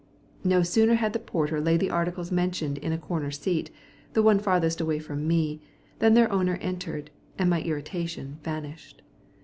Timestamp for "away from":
4.81-5.27